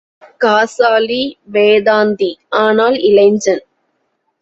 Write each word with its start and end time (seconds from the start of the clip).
காசாலி, 0.41 1.19
வேதாந்தி 1.51 2.31
ஆனால் 2.59 2.97
இளைஞன். 3.01 3.63